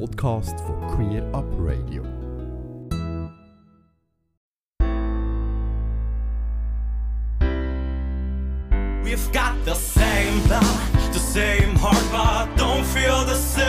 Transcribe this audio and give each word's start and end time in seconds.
Podcast 0.00 0.58
von 0.60 0.80
Queer 0.88 1.22
Up 1.32 1.44
Radio. 1.58 2.02
We've 9.04 9.32
got 9.32 9.54
the 9.64 9.74
same 9.74 10.40
blood, 10.48 10.64
the 11.12 11.18
same 11.18 11.76
heart, 11.76 12.02
but 12.10 12.56
don't 12.56 12.84
feel 12.84 13.24
the 13.24 13.34
same. 13.34 13.64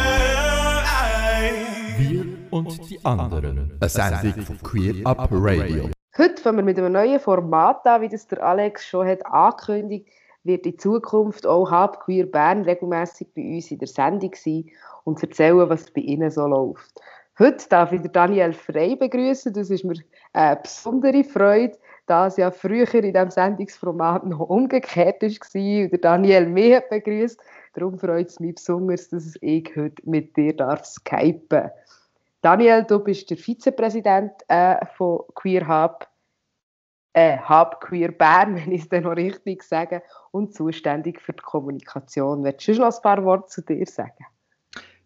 Wir 1.98 2.26
und 2.50 2.90
die 2.90 3.00
anderen. 3.06 3.78
Eine 3.80 3.90
Sendung 3.90 4.46
von 4.46 4.58
Queer 4.64 5.06
Up 5.06 5.30
Radio. 5.32 5.92
Heute 6.18 6.42
fangen 6.42 6.58
wir 6.58 6.64
mit 6.64 6.80
einem 6.80 6.94
neuen 6.94 7.20
Format 7.20 7.86
an, 7.86 8.02
wie 8.02 8.10
das 8.10 8.26
der 8.28 8.44
Alex 8.44 8.88
schon 8.88 9.08
hat 9.08 9.24
angekündigt 9.26 10.08
wird 10.46 10.66
in 10.66 10.78
Zukunft 10.78 11.46
auch 11.46 11.72
Hub 11.72 12.00
Queer 12.02 12.26
Bern 12.26 12.64
regelmäßig 12.64 13.28
bei 13.36 13.42
uns 13.42 13.72
in 13.72 13.80
der 13.80 13.88
Sendung 13.88 14.34
sein 14.36 14.66
und 15.04 15.22
erzählen, 15.22 15.70
was 15.70 15.92
bei 15.92 16.02
ihnen 16.02 16.32
so 16.32 16.46
läuft. 16.48 17.02
Heute 17.38 17.68
darf 17.68 17.92
ich 17.92 18.02
Daniel 18.14 18.54
Frey 18.54 18.96
begrüßen. 18.96 19.52
Das 19.52 19.70
ist 19.70 19.84
mir 19.84 19.96
eine 20.32 20.56
besondere 20.56 21.24
Freude, 21.24 21.78
da 22.06 22.28
es 22.28 22.38
ja 22.38 22.50
früher 22.50 22.94
in 22.94 23.14
diesem 23.14 23.30
Sendungsformat 23.30 24.26
noch 24.26 24.40
umgekehrt 24.40 25.22
war 25.22 25.92
und 25.92 26.06
Daniel 26.06 26.48
mich 26.48 26.80
begrüßt. 26.90 27.40
Darum 27.74 28.00
freut 28.00 28.30
es 28.30 28.40
mich 28.40 28.56
besonders, 28.56 29.10
dass 29.10 29.38
ich 29.42 29.70
heute 29.76 30.02
mit 30.10 30.38
dir 30.38 30.56
darf 30.56 30.86
skypen 30.86 31.72
Daniel, 32.42 32.84
du 32.84 33.00
bist 33.00 33.30
der 33.32 33.38
Vizepräsident 33.38 34.32
äh, 34.50 34.78
von 34.96 35.24
Queer 35.34 35.68
Hub 35.68 36.08
äh, 37.16 37.38
Hub 37.38 37.80
Queer 37.80 38.12
Bern, 38.12 38.56
wenn 38.58 38.72
ich 38.72 38.84
es 38.84 38.90
dann 38.90 39.04
noch 39.04 39.16
richtig 39.16 39.64
sage, 39.64 40.04
und 40.32 40.54
zuständig 40.54 41.22
für 41.22 41.34
die 41.34 41.42
Kommunikation. 41.42 42.44
Willst 42.44 42.68
du 42.68 42.74
noch 42.74 42.94
ein 42.94 43.02
paar 43.02 43.24
Worte 43.24 43.48
zu 43.48 43.62
dir 43.62 43.86
sagen? 43.88 44.26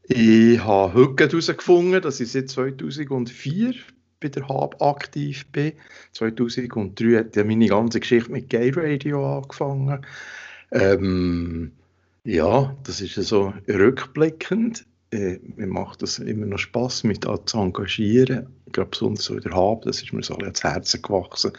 Ich 0.03 0.59
habe 0.63 0.93
heute 0.95 1.29
herausgefunden, 1.29 2.01
dass 2.01 2.19
ich 2.19 2.31
seit 2.31 2.49
2004 2.49 3.75
bei 4.19 4.27
der 4.27 4.47
Hub 4.49 4.81
aktiv 4.81 5.45
bin. 5.51 5.73
2003 6.13 7.19
hat 7.19 7.35
ja 7.35 7.43
meine 7.43 7.67
ganze 7.67 7.99
Geschichte 7.99 8.31
mit 8.31 8.49
Gay 8.49 8.71
Radio 8.75 9.37
angefangen. 9.37 10.03
Ähm, 10.71 11.73
ja, 12.23 12.75
das 12.83 13.01
ist 13.01 13.15
so 13.15 13.53
rückblickend. 13.67 14.85
Äh, 15.11 15.37
mir 15.55 15.67
macht 15.67 16.01
es 16.01 16.17
immer 16.17 16.47
noch 16.47 16.57
Spaß, 16.57 17.03
mich 17.03 17.19
da 17.19 17.43
zu 17.45 17.59
engagieren. 17.59 18.47
Ich 18.65 18.73
glaube, 18.73 18.89
besonders 18.89 19.25
so 19.25 19.35
in 19.35 19.41
der 19.41 19.55
Hub, 19.55 19.83
das 19.83 20.01
ist 20.01 20.11
mir 20.11 20.23
so 20.23 20.35
ans 20.35 20.63
Herzen 20.63 21.01
gewachsen, 21.03 21.53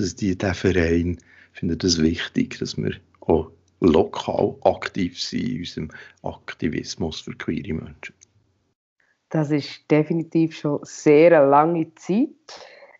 dass 0.00 0.16
die, 0.16 0.36
der 0.36 0.54
Verein 0.54 1.18
findet 1.52 1.84
es 1.84 2.00
wichtig, 2.00 2.58
dass 2.58 2.76
wir 2.76 2.94
auch 3.20 3.50
lokal 3.80 4.56
aktiv 4.62 5.20
sind 5.20 5.42
in 5.42 5.58
unserem 5.60 5.90
Aktivismus 6.22 7.20
für 7.20 7.34
queere 7.34 7.74
Menschen. 7.74 8.14
Das 9.30 9.50
ist 9.50 9.90
definitiv 9.90 10.56
schon 10.56 10.80
sehr 10.82 11.38
eine 11.38 11.50
lange 11.50 11.94
Zeit. 11.94 12.28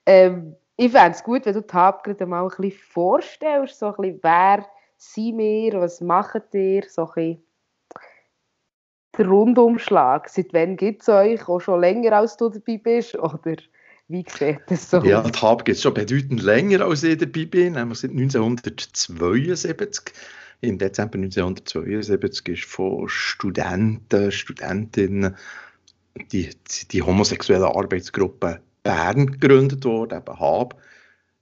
Ähm, 0.05 0.55
ich 0.77 0.93
fände 0.93 1.13
es 1.13 1.25
gut, 1.25 1.47
wenn 1.47 1.55
du 1.55 1.65
Hab 1.73 2.05
gerade 2.05 2.27
mal 2.27 2.45
ein 2.45 2.49
bisschen 2.49 2.79
vorstellst, 2.79 3.79
so 3.79 3.87
ein 3.87 3.95
bisschen, 3.97 4.21
wer 4.23 4.67
sind 4.97 5.39
wir, 5.39 5.81
was 5.81 6.01
macht 6.01 6.55
ihr, 6.55 6.85
so 6.89 7.09
ein 7.09 7.15
bisschen 7.15 7.43
der 9.17 9.27
Rundumschlag. 9.27 10.29
Seit 10.29 10.53
wann 10.53 10.77
gibt 10.77 11.03
es 11.03 11.09
euch? 11.09 11.49
Auch 11.49 11.61
schon 11.61 11.81
länger, 11.81 12.12
als 12.12 12.37
du 12.37 12.49
dabei 12.49 12.79
bist? 12.79 13.19
Oder 13.19 13.57
wie 14.09 14.25
sieht 14.27 14.61
das 14.67 14.91
so 14.91 15.03
Ja, 15.03 15.23
die 15.23 15.39
Hab 15.39 15.64
gibt 15.64 15.77
es 15.77 15.83
schon 15.83 15.95
bedeutend 15.95 16.42
länger, 16.42 16.81
als 16.81 17.03
ich 17.03 17.19
dabei 17.19 17.45
bin, 17.45 17.75
nämlich 17.75 17.98
seit 17.98 18.11
1972. 18.11 20.15
Im 20.61 20.78
Dezember 20.78 21.19
1972 21.19 22.48
ist 22.48 22.65
von 22.65 23.09
Studenten, 23.09 24.33
Studentinnen 24.33 25.37
die, 26.33 26.50
die 26.91 27.03
homosexuelle 27.03 27.67
Arbeitsgruppe 27.67 28.61
Bern 28.83 29.33
gegründet 29.33 29.84
worden, 29.84 30.19
eben 30.19 30.41
HAB. 30.41 30.75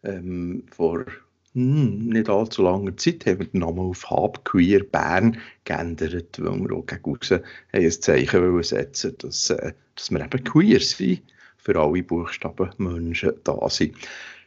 Ähm, 0.02 0.64
vor 0.70 1.06
hm, 1.54 2.08
nicht 2.08 2.28
allzu 2.28 2.62
langer 2.62 2.96
Zeit 2.96 3.24
haben 3.24 3.38
wir 3.38 3.46
den 3.46 3.60
Namen 3.60 3.78
auf 3.78 4.10
HAB 4.10 4.44
Queer 4.44 4.84
Bern 4.84 5.38
geändert, 5.64 6.42
weil 6.42 6.60
wir 6.60 6.76
auch 6.76 6.86
gegen 6.86 7.16
aussen 7.16 7.40
ein 7.72 7.90
Zeichen 7.90 8.62
setzen 8.62 9.14
dass, 9.18 9.50
äh, 9.50 9.72
dass 9.94 10.10
wir 10.10 10.20
eben 10.20 10.44
queer 10.44 10.80
sind 10.80 11.22
für 11.66 11.80
alle 11.80 12.04
Buchstaben 12.04 12.70
Menschen 12.78 13.32
da 13.42 13.68
sind. 13.68 13.96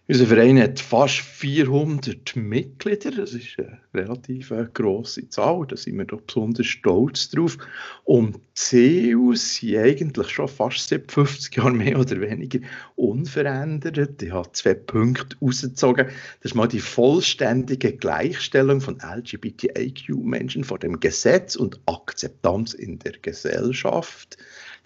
Unser 0.07 0.25
Verein 0.25 0.59
hat 0.59 0.80
fast 0.80 1.19
400 1.19 2.35
Mitglieder. 2.35 3.12
Das 3.12 3.34
ist 3.34 3.59
eine 3.59 3.80
relativ 3.94 4.50
äh, 4.50 4.66
grosse 4.74 5.30
Zahl. 5.30 5.68
Da 5.68 5.75
sind 5.75 5.97
wir 5.97 6.06
doch 6.06 6.22
besonders 6.22 6.66
stolz 6.66 7.30
drauf. 7.30 7.57
Und 8.06 8.38
die 8.38 8.41
Ziele 8.56 9.35
sind 9.35 9.78
eigentlich 9.78 10.30
schon 10.30 10.47
fast 10.47 10.88
seit 10.88 11.12
50 11.12 11.57
Jahren 11.57 11.78
mehr 11.78 12.00
oder 12.00 12.22
weniger 12.22 12.59
unverändert. 12.96 14.24
Ich 14.24 14.31
habe 14.31 14.51
zwei 14.53 14.74
Punkte 14.74 15.36
rausgezogen. 15.41 16.07
Das 16.07 16.51
ist 16.51 16.56
mal 16.56 16.68
die 16.68 16.80
vollständige 16.80 17.94
Gleichstellung 17.94 18.81
von 18.81 18.97
LGBTIQ-Menschen 19.00 20.63
vor 20.63 20.80
dem 20.80 21.00
Gesetz 21.00 21.56
und 21.56 21.81
Akzeptanz 21.86 22.74
in 22.74 22.97
der 22.97 23.13
Gesellschaft. 23.22 24.38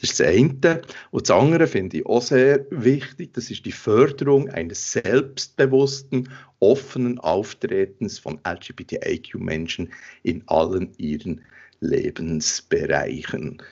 Das 0.03 0.09
ist 0.09 0.19
das 0.19 0.28
eine. 0.28 0.81
Und 1.12 1.30
das 1.30 1.38
andere 1.38 1.66
finde 1.66 2.00
ich 2.00 2.06
auch 2.06 2.22
sehr 2.22 2.66
wichtig. 2.72 3.34
Das 3.36 3.50
ist 3.50 3.66
die 3.66 3.72
Förderung 3.72 4.50
eines 4.50 4.91
selbstbewussten, 4.91 6.28
offenen 6.59 7.19
Auftretens 7.19 8.19
von 8.19 8.38
LGBTIQ-Menschen 8.46 9.94
in 10.24 10.44
allen 10.47 10.91
ihren 10.97 11.40
Lebensbereichen. 11.80 13.64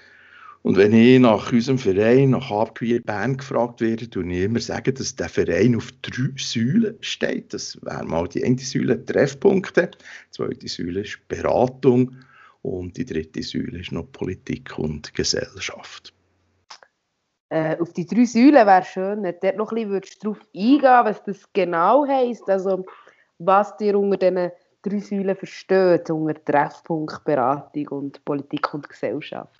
Und 0.61 0.77
wenn 0.77 0.93
ich 0.93 1.19
nach 1.19 1.51
unserem 1.51 1.77
Verein, 1.77 2.29
nach 2.29 2.49
Hardqueer 2.49 3.01
Bern 3.01 3.35
gefragt 3.35 3.81
werde, 3.81 4.09
tue 4.09 4.31
ich 4.31 4.43
immer 4.43 4.61
sagen, 4.61 4.93
dass 4.93 5.17
der 5.17 5.27
Verein 5.27 5.75
auf 5.75 5.91
drei 6.01 6.31
Säulen 6.37 6.95
steht. 7.01 7.53
Das 7.53 7.77
wäre 7.81 8.05
mal 8.05 8.29
die 8.29 8.45
eine 8.45 8.57
Säule 8.57 9.03
Treffpunkte, 9.03 9.91
die 9.91 10.31
zweite 10.31 10.69
Säule 10.69 11.01
ist 11.01 11.19
Beratung 11.27 12.15
und 12.61 12.95
die 12.95 13.05
dritte 13.05 13.43
Säule 13.43 13.79
ist 13.79 13.91
noch 13.91 14.09
Politik 14.13 14.79
und 14.79 15.13
Gesellschaft. 15.13 16.13
Äh, 17.51 17.77
auf 17.81 17.91
die 17.91 18.05
drei 18.05 18.23
Säulen 18.23 18.65
wäre 18.65 18.83
schön, 18.85 19.23
wenn 19.23 19.35
du 19.41 19.57
noch 19.57 19.73
ein 19.73 19.89
bisschen 19.89 20.19
darauf 20.21 20.39
eingehen 20.55 20.81
was 20.83 21.21
das 21.25 21.43
genau 21.51 22.07
heisst, 22.07 22.49
also 22.49 22.85
was 23.39 23.75
dir 23.75 23.99
unter 23.99 24.15
diesen 24.15 24.51
drei 24.81 24.99
Säulen 24.99 25.35
versteht, 25.35 26.09
unter 26.09 26.45
Treffpunkt, 26.45 27.25
Beratung 27.25 27.87
und 27.89 28.23
Politik 28.23 28.73
und 28.73 28.87
Gesellschaft. 28.87 29.59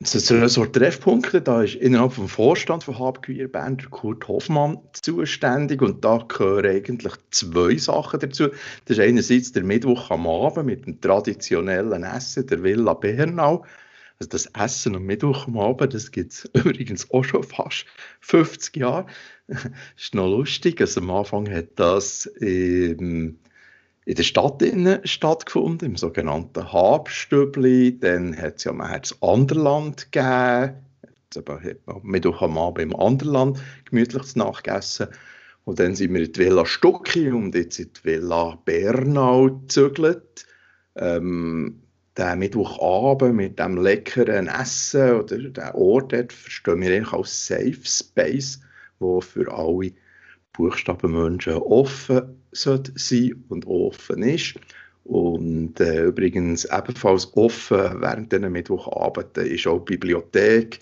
Das 0.00 0.12
sind 0.12 0.46
so 0.50 0.66
Treffpunkte, 0.66 1.40
da 1.40 1.62
ist 1.62 1.76
innerhalb 1.76 2.12
vom 2.12 2.28
Vorstand 2.28 2.84
von 2.84 2.98
Habqueer 2.98 3.48
Band 3.48 3.90
Kurt 3.90 4.28
Hoffmann 4.28 4.78
zuständig 4.92 5.80
und 5.80 6.04
da 6.04 6.18
gehören 6.28 6.66
eigentlich 6.66 7.14
zwei 7.30 7.78
Sachen 7.78 8.20
dazu. 8.20 8.48
Das 8.84 8.98
ist 8.98 9.00
einerseits 9.00 9.52
der 9.52 9.64
Mittwoch 9.64 10.10
am 10.10 10.26
Abend 10.26 10.66
mit 10.66 10.84
dem 10.84 11.00
traditionellen 11.00 12.02
Essen 12.02 12.46
der 12.46 12.62
Villa 12.62 12.92
Bernau. 12.92 13.64
Also 14.18 14.30
das 14.30 14.46
Essen 14.46 14.96
am 14.96 15.04
Mittwoch 15.04 15.46
am 15.46 15.58
Abend, 15.58 15.92
das 15.92 16.10
gibt 16.10 16.32
es 16.32 16.44
übrigens 16.54 17.10
auch 17.10 17.24
schon 17.24 17.42
fast 17.42 17.86
50 18.20 18.76
Jahre. 18.76 19.06
das 19.46 19.64
ist 19.96 20.14
noch 20.14 20.28
lustig. 20.28 20.80
Also 20.80 21.00
am 21.00 21.10
Anfang 21.10 21.50
hat 21.50 21.68
das 21.76 22.30
ähm, 22.40 23.38
in 24.06 24.14
der 24.14 24.22
Stadt 24.22 24.62
stattgefunden, 25.04 25.90
im 25.90 25.96
sogenannten 25.96 26.72
Habstübli. 26.72 27.98
Dann 27.98 28.36
hat 28.36 28.56
es 28.56 28.64
ja 28.64 28.72
mal 28.72 28.98
das 28.98 29.20
Anderland 29.20 30.12
gegeben. 30.12 30.76
Jetzt 31.34 31.48
man 31.48 32.02
Mittwoch 32.02 32.40
am 32.40 32.56
Abend 32.56 32.82
im 32.82 32.96
Anderland 32.96 33.60
gemütlich 33.84 34.36
nachgegessen. 34.36 35.08
Und 35.64 35.80
dann 35.80 35.96
sind 35.96 36.14
wir 36.14 36.24
in 36.24 36.32
die 36.32 36.38
Villa 36.38 36.64
Stucki 36.64 37.30
und 37.32 37.54
jetzt 37.56 37.80
in 37.80 37.92
die 37.92 38.04
Villa 38.04 38.56
Bernau 38.64 39.50
gezügelt. 39.50 40.46
Ähm, 40.94 41.82
der 42.16 42.36
Mittwochabend 42.36 43.34
mit 43.34 43.58
dem 43.58 43.76
leckeren 43.76 44.48
Essen 44.48 45.20
oder 45.20 45.38
der 45.38 45.74
Ort 45.74 46.12
dort 46.12 46.32
verstehen 46.32 46.80
wir 46.80 46.94
eigentlich 46.94 47.12
als 47.12 47.46
Safe 47.46 47.78
Space, 47.84 48.60
wo 48.98 49.20
für 49.20 49.52
alle 49.52 49.92
Buchstabenmenschen 50.54 51.54
offen 51.54 52.42
sollte 52.52 52.92
sein 52.96 53.44
und 53.48 53.66
offen 53.66 54.22
ist. 54.22 54.54
Und 55.04 55.78
äh, 55.78 56.06
übrigens 56.06 56.64
ebenfalls 56.64 57.36
offen 57.36 58.00
während 58.00 58.32
diesen 58.32 58.50
Mittwochabenden 58.50 59.46
ist 59.46 59.66
auch 59.66 59.84
die 59.84 59.96
Bibliothek 59.96 60.80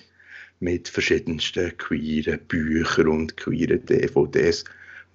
mit 0.61 0.89
verschiedensten 0.89 1.77
queeren 1.77 2.41
Büchern 2.47 3.09
und 3.09 3.37
queeren 3.37 3.85
DVDs, 3.85 4.65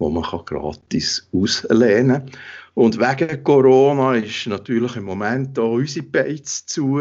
wo 0.00 0.08
man 0.08 0.24
kann 0.24 0.44
gratis 0.46 1.28
auslehnen 1.32 2.26
kann. 2.26 2.30
Und 2.74 2.98
wegen 2.98 3.44
Corona 3.44 4.14
ist 4.16 4.46
natürlich 4.46 4.96
im 4.96 5.04
Moment 5.04 5.58
auch 5.58 5.74
unsere 5.74 6.06
Beiz 6.06 6.64
zu. 6.66 7.00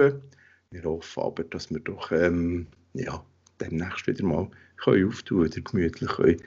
Wir 0.72 0.84
hoffen 0.84 1.24
aber, 1.24 1.46
dass 1.46 1.72
wir 1.72 1.80
doch 1.80 2.12
ähm, 2.12 2.68
ja, 2.94 3.24
demnächst 3.62 4.06
wieder 4.06 4.26
mal 4.26 4.50
können 4.78 5.08
auftun 5.08 5.48
oder 5.48 5.62
gemütlich 5.62 6.10
können 6.10 6.42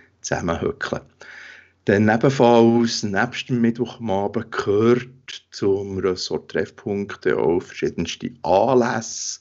Dann 1.86 2.08
ebenfalls, 2.08 3.02
nebst 3.02 3.48
dem 3.48 3.60
Mittwochabend, 3.62 4.52
gehört 4.52 5.46
zum 5.50 5.98
Ressort 5.98 6.50
Treffpunkte 6.50 7.38
auch 7.38 7.60
verschiedenste 7.60 8.30
Anlässe. 8.42 9.40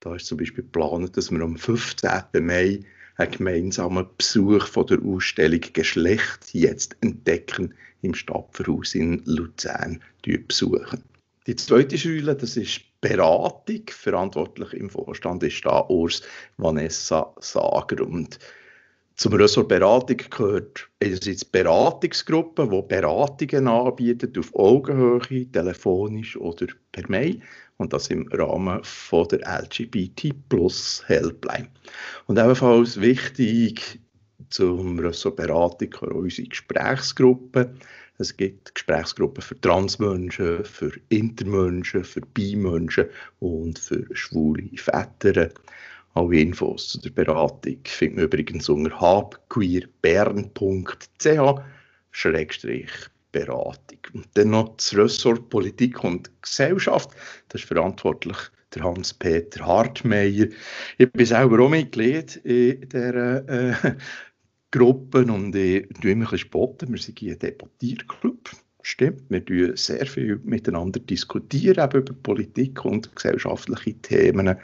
Da 0.00 0.14
ist 0.14 0.26
zum 0.26 0.36
Beispiel 0.36 0.64
geplant, 0.64 1.16
dass 1.16 1.30
wir 1.30 1.40
am 1.40 1.56
15. 1.56 2.10
Mai 2.40 2.80
einen 3.16 3.30
gemeinsamen 3.30 4.06
Besuch 4.16 4.66
von 4.66 4.86
der 4.86 5.02
Ausstellung 5.02 5.60
Geschlecht 5.72 6.52
jetzt 6.52 6.96
entdecken 7.00 7.74
im 8.02 8.14
Stadtverhaus 8.14 8.94
in 8.94 9.22
Luzern 9.24 10.02
besuchen. 10.22 11.02
Die 11.46 11.56
zweite 11.56 11.96
Säule, 11.96 12.34
das 12.34 12.56
ist 12.56 12.80
Beratung. 13.00 13.82
Verantwortlich 13.88 14.72
im 14.72 14.88
Vorstand 14.88 15.42
ist 15.42 15.64
da 15.64 15.86
Urs 15.88 16.22
Vanessa 16.56 17.34
Sager. 17.38 18.06
Und 18.06 18.38
zum 19.16 19.34
Ressort 19.34 19.68
Beratung 19.68 20.16
gehört 20.28 20.90
einerseits 21.00 21.44
Beratungsgruppen, 21.44 22.70
die 22.70 22.82
Beratungen 22.82 23.68
anbieten 23.68 24.32
auf 24.38 24.54
Augenhöhe, 24.54 25.46
telefonisch 25.52 26.36
oder 26.36 26.66
per 26.90 27.08
Mail 27.08 27.40
und 27.76 27.92
das 27.92 28.08
im 28.08 28.26
Rahmen 28.32 28.82
von 28.82 29.28
der 29.28 29.40
LGBT 29.40 30.34
Plus 30.48 31.04
Helpline. 31.06 31.68
Und 32.26 32.38
ebenfalls 32.38 33.00
wichtig 33.00 34.00
zum 34.50 34.98
Ressort 34.98 35.36
Beratung 35.36 35.90
gehören 35.90 36.16
unsere 36.16 36.48
Gesprächsgruppen. 36.48 37.78
Es 38.18 38.36
gibt 38.36 38.74
Gesprächsgruppen 38.74 39.42
für 39.42 39.60
Transmenschen, 39.60 40.64
für 40.64 40.92
Intermenschen, 41.08 42.04
für 42.04 42.20
Bimenschen 42.20 43.06
und 43.40 43.78
für 43.78 44.06
schwule 44.12 44.68
Väter. 44.76 45.50
Alle 46.14 46.40
Infos 46.40 46.88
zu 46.88 47.00
der 47.00 47.10
Beratung 47.10 47.78
findet 47.84 48.16
man 48.16 48.24
übrigens 48.26 48.68
unter 48.68 49.00
habqueerbern.ch 49.00 51.60
Beratung. 53.32 53.98
Und 54.12 54.28
dann 54.34 54.50
noch 54.50 54.76
das 54.76 54.96
Ressort 54.96 55.48
Politik 55.50 56.04
und 56.04 56.30
Gesellschaft. 56.40 57.10
Das 57.48 57.62
ist 57.62 57.68
verantwortlich 57.68 58.36
der 58.74 58.84
Hans-Peter 58.84 59.66
Hartmeier. 59.66 60.46
Ich 60.98 61.12
bin 61.12 61.26
selber 61.26 61.64
auch 61.64 61.68
Mitglied 61.68 62.36
in 62.36 62.88
dieser 62.88 63.48
äh, 63.48 63.74
Gruppe 64.70 65.24
und 65.24 65.56
ich 65.56 65.88
tue 66.00 66.12
immer 66.12 66.26
ein 66.26 66.30
bisschen 66.30 66.38
spotten. 66.38 66.92
Wir 66.92 66.98
sind 66.98 67.20
ein 67.22 67.38
Debattierclub. 67.38 68.50
Stimmt, 68.82 69.22
wir 69.30 69.40
diskutieren 69.40 69.76
sehr 69.76 70.06
viel 70.06 70.38
miteinander 70.44 71.00
diskutieren, 71.00 71.82
eben 71.82 72.02
über 72.02 72.12
Politik 72.12 72.84
und 72.84 73.16
gesellschaftliche 73.16 73.94
Themen. 73.94 74.56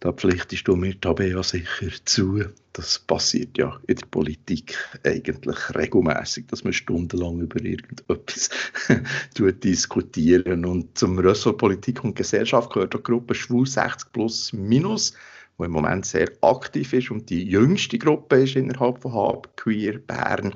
Da 0.00 0.12
pflichtest 0.12 0.68
du 0.68 0.76
mir 0.76 1.00
Tabea 1.00 1.42
sicher 1.42 1.88
zu. 2.04 2.44
Das 2.74 2.98
passiert 2.98 3.56
ja 3.56 3.80
in 3.86 3.96
der 3.96 4.06
Politik 4.06 4.76
eigentlich 5.04 5.74
regelmäßig, 5.74 6.48
dass 6.48 6.64
man 6.64 6.74
stundenlang 6.74 7.40
über 7.40 7.62
irgendetwas 7.64 8.50
diskutieren. 9.64 10.66
Und 10.66 10.98
zum 10.98 11.18
Ressort 11.18 11.56
Politik 11.56 12.04
und 12.04 12.14
Gesellschaft 12.14 12.70
gehört 12.72 12.92
die 12.92 13.02
Gruppe 13.02 13.34
Schwul 13.34 13.66
60 13.66 14.12
plus 14.12 14.52
minus, 14.52 15.14
die 15.58 15.64
im 15.64 15.70
Moment 15.70 16.04
sehr 16.04 16.30
aktiv 16.42 16.92
ist 16.92 17.10
und 17.10 17.30
die 17.30 17.44
jüngste 17.44 17.96
Gruppe 17.96 18.42
ist 18.42 18.56
innerhalb 18.56 19.00
von 19.00 19.14
Hub 19.14 19.56
Queer 19.56 19.98
Bern. 19.98 20.52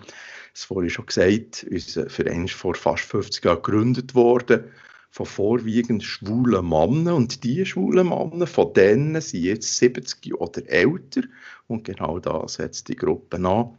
Das 0.52 0.64
vorhin 0.64 0.90
schon 0.90 1.06
gesagt, 1.06 1.66
unser 1.70 2.10
Verein 2.10 2.44
ist 2.44 2.54
vor 2.54 2.74
fast 2.74 3.04
50 3.04 3.42
Jahren 3.42 3.62
gegründet 3.62 4.14
worden 4.14 4.64
von 5.10 5.26
vorwiegend 5.26 6.04
schwulen 6.04 6.68
Männern. 6.68 7.14
Und 7.14 7.44
diese 7.44 7.66
schwulen 7.66 8.08
Männer, 8.08 8.46
von 8.46 8.72
denen 8.72 9.20
sind 9.20 9.42
jetzt 9.42 9.76
70 9.76 10.34
oder 10.40 10.68
älter. 10.68 11.22
Und 11.66 11.84
genau 11.84 12.18
da 12.18 12.46
setzt 12.48 12.88
die 12.88 12.96
Gruppe 12.96 13.36
an. 13.36 13.76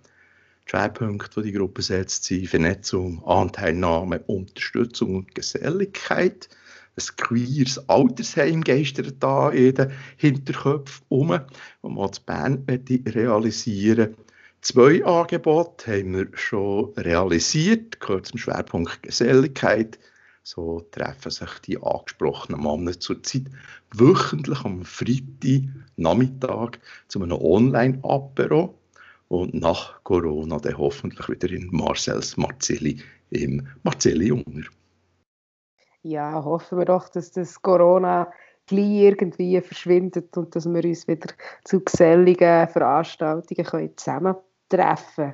Die 0.66 0.70
Schwerpunkte, 0.70 1.42
die 1.42 1.52
die 1.52 1.58
Gruppe 1.58 1.82
setzt, 1.82 2.26
sind 2.26 2.48
Vernetzung, 2.48 3.24
Anteilnahme, 3.26 4.20
Unterstützung 4.28 5.16
und 5.16 5.36
Geselligkeit. 5.36 6.50
Ein 6.98 7.16
queeres 7.16 7.90
Altersheim 7.90 8.64
geistert 8.64 9.16
da 9.20 9.50
in 9.50 9.76
den 9.76 9.92
Hinterköpfen 10.18 11.06
um, 11.08 11.30
das 11.30 11.48
man 11.82 11.98
als 11.98 12.20
Band 12.20 12.70
realisieren 12.70 14.16
Zwei 14.64 15.04
Angebote 15.04 15.92
haben 15.92 16.16
wir 16.16 16.28
schon 16.34 16.94
realisiert, 16.94 18.00
gehört 18.00 18.28
zum 18.28 18.38
Schwerpunkt 18.38 19.02
Geselligkeit, 19.02 19.98
so 20.44 20.82
treffen 20.92 21.32
sich 21.32 21.60
die 21.60 21.82
angesprochenen 21.82 22.62
Männer 22.62 23.00
zurzeit 23.00 23.44
wöchentlich 23.94 24.66
am 24.66 24.84
Freitag 24.84 25.70
Nachmittag 25.98 26.80
zu 27.08 27.22
einem 27.22 27.38
Online-Apero 27.38 28.74
und 29.28 29.54
nach 29.54 30.04
Corona 30.04 30.58
dann 30.58 30.78
hoffentlich 30.78 31.30
wieder 31.30 31.50
in 31.50 31.70
Marcells 31.72 32.38
Marzilli 32.38 33.02
im 33.30 33.68
Marzilli 33.84 34.28
Junger. 34.28 34.66
Ja, 36.04 36.44
hoffen 36.44 36.80
wir 36.80 36.86
doch, 36.86 37.10
dass 37.10 37.32
das 37.32 37.62
Corona 37.62 38.32
gleich 38.66 38.92
irgendwie 38.92 39.62
verschwindet 39.62 40.36
und 40.36 40.56
dass 40.56 40.66
wir 40.66 40.84
uns 40.84 41.08
wieder 41.08 41.30
zu 41.64 41.82
geselligen 41.82 42.68
Veranstaltungen 42.68 43.98
zusammentreffen 43.98 45.16
können. 45.16 45.34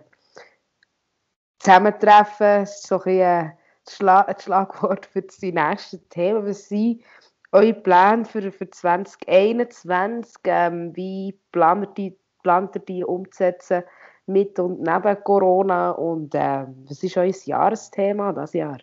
Zusammentreffen 1.60 2.64
ist 2.64 2.86
so 2.86 2.96
ein 2.98 3.04
bisschen 3.04 3.57
Schla 3.90 4.22
ein 4.22 4.40
Schlagwort 4.40 5.06
für 5.06 5.22
die 5.22 5.52
nächsten 5.52 6.08
Themen. 6.10 6.46
Was 6.46 6.70
sind 6.70 7.04
eure 7.52 7.74
Pläne 7.74 8.26
für, 8.26 8.52
für 8.52 8.70
2021? 8.70 10.36
Ähm, 10.46 10.96
wie 10.96 11.40
plant 11.52 11.84
ihr, 11.84 11.94
die, 11.94 12.20
plant 12.44 12.76
ihr 12.76 12.82
die 12.82 13.04
umzusetzen 13.04 13.84
mit 14.26 14.60
und 14.60 14.82
neben 14.82 15.24
Corona? 15.24 15.92
Und 15.92 16.36
äh, 16.36 16.66
was 16.88 17.04
ist 17.04 17.18
euer 17.18 17.32
Jahresthema 17.46 18.34
dieses 18.34 18.54
Jahr? 18.54 18.80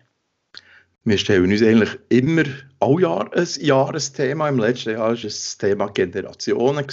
Wir 1.07 1.19
stellen 1.19 1.51
uns 1.51 1.61
eigentlich 1.61 1.99
immer 2.09 2.45
all 2.79 2.99
Jahr 2.99 3.31
ein 3.31 3.47
Jahresthema. 3.59 4.49
Im 4.49 4.57
letzten 4.57 4.93
Jahr 4.93 5.09
war 5.09 5.13
es 5.13 5.21
das 5.21 5.57
Thema 5.59 5.85
Generationen 5.89 6.83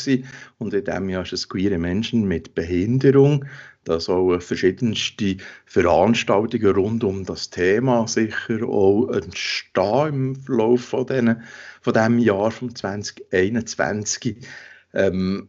und 0.59 0.75
in 0.75 0.85
diesem 0.85 1.09
Jahr 1.09 1.23
ist 1.23 1.33
es 1.33 1.49
queere 1.49 1.79
Menschen 1.79 2.29
mit 2.29 2.55
Behinderung. 2.55 3.47
Da 3.85 4.01
sollen 4.01 4.43
verschiedenste 4.43 5.39
Veranstaltungen 5.65 6.75
rund 6.75 7.05
um 7.05 7.25
das 7.25 7.49
Thema 7.49 8.07
sicher 8.07 8.63
auch 8.69 9.09
entstehen 9.09 10.09
im 10.09 10.37
Verlauf 10.37 10.83
von, 10.83 11.07
diesen, 11.07 11.43
von 11.81 11.95
diesem 11.95 12.19
Jahr, 12.19 12.51
von 12.51 12.75
2021. 12.75 14.47
Ähm, 14.93 15.49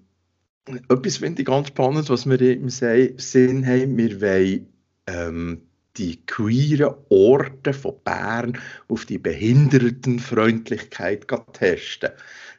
etwas 0.87 1.17
finde 1.17 1.41
ich 1.41 1.47
ganz 1.47 1.67
spannend, 1.67 2.09
was 2.09 2.25
wir 2.29 2.39
im 2.39 2.69
Sinn 2.69 3.67
haben. 3.67 3.97
Wir 3.97 4.21
wollen 4.21 4.67
ähm, 5.07 5.63
die 5.97 6.25
queeren 6.25 6.95
Orte 7.09 7.73
von 7.73 7.95
Bern 8.03 8.57
auf 8.87 9.05
die 9.05 9.19
Behindertenfreundlichkeit 9.19 11.27
testen. 11.53 12.09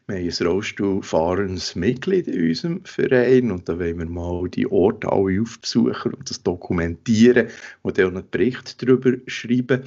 Wir 0.06 0.16
haben 0.16 0.28
ein 0.28 0.46
Rollstuhlfahrendes 0.46 1.76
Mitglied 1.76 2.28
in 2.28 2.48
unserem 2.48 2.84
Verein 2.84 3.50
und 3.50 3.66
da 3.68 3.78
wollen 3.78 3.98
wir 3.98 4.06
mal 4.06 4.48
die 4.50 4.70
Orte 4.70 5.10
alle 5.10 5.40
aufbesuchen 5.40 6.12
und 6.12 6.28
das 6.28 6.42
dokumentieren 6.42 7.48
und 7.82 7.96
dann 7.96 8.16
einen 8.16 8.28
Bericht 8.30 8.82
darüber 8.82 9.12
schreiben. 9.26 9.82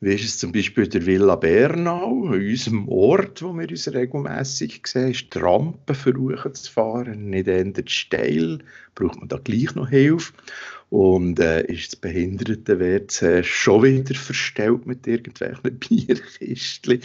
Wie 0.00 0.14
ist 0.14 0.24
es 0.24 0.38
zum 0.38 0.50
Beispiel 0.50 0.88
der 0.88 1.06
Villa 1.06 1.36
Bernau, 1.36 2.26
an 2.26 2.40
unserem 2.40 2.88
Ort, 2.88 3.40
wo 3.40 3.52
wir 3.52 3.70
uns 3.70 3.86
regelmässig 3.86 4.84
sehen, 4.84 5.12
ist 5.12 5.32
die 5.32 5.38
Rampe 5.38 5.94
versuchen 5.94 6.54
zu 6.54 6.72
fahren, 6.72 7.30
nicht 7.30 7.46
ändert 7.46 7.88
steil, 7.88 8.58
braucht 8.96 9.20
man 9.20 9.28
da 9.28 9.36
gleich 9.36 9.76
noch 9.76 9.88
Hilfe. 9.88 10.32
Und 10.92 11.40
äh, 11.40 11.64
ist 11.72 11.94
das 11.94 11.96
Behindertenwert 12.00 13.24
schon 13.46 13.82
wieder 13.82 14.14
verstellt 14.14 14.84
mit 14.84 15.06
irgendwelchen 15.06 15.78
Bierkistchen. 15.78 17.00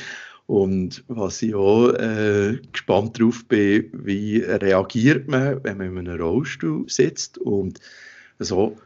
Und 0.45 1.05
was 1.07 1.41
ich 1.41 1.55
auch 1.55 1.93
äh, 1.93 2.59
gespannt 2.73 3.17
drauf 3.17 3.45
bin, 3.45 3.89
wie 3.93 4.39
reagiert 4.39 5.29
man, 5.29 5.63
wenn 5.63 5.77
man 5.77 5.87
in 5.87 5.97
einem 5.99 6.19
Rollstuhl 6.19 6.89
sitzt 6.89 7.37
und 7.37 7.79
so 8.39 8.77